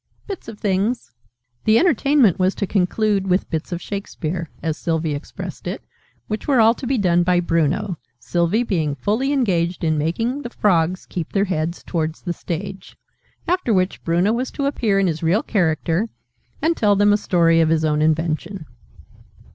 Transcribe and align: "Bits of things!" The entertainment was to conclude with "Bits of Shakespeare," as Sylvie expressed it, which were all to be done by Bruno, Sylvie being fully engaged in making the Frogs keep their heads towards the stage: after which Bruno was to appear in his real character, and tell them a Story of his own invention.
"Bits 0.25 0.47
of 0.47 0.57
things!" 0.59 1.11
The 1.65 1.77
entertainment 1.77 2.39
was 2.39 2.55
to 2.55 2.65
conclude 2.65 3.27
with 3.27 3.47
"Bits 3.51 3.71
of 3.71 3.83
Shakespeare," 3.83 4.49
as 4.63 4.75
Sylvie 4.75 5.13
expressed 5.13 5.67
it, 5.67 5.83
which 6.27 6.47
were 6.47 6.59
all 6.59 6.73
to 6.73 6.87
be 6.87 6.97
done 6.97 7.21
by 7.21 7.39
Bruno, 7.39 7.99
Sylvie 8.17 8.63
being 8.63 8.95
fully 8.95 9.31
engaged 9.31 9.83
in 9.83 9.99
making 9.99 10.41
the 10.41 10.49
Frogs 10.49 11.05
keep 11.05 11.31
their 11.33 11.45
heads 11.45 11.83
towards 11.83 12.23
the 12.23 12.33
stage: 12.33 12.97
after 13.47 13.71
which 13.71 14.03
Bruno 14.03 14.33
was 14.33 14.49
to 14.49 14.65
appear 14.65 14.97
in 14.97 15.05
his 15.05 15.21
real 15.21 15.43
character, 15.43 16.07
and 16.63 16.75
tell 16.75 16.95
them 16.95 17.13
a 17.13 17.15
Story 17.17 17.61
of 17.61 17.69
his 17.69 17.85
own 17.85 18.01
invention. 18.01 18.65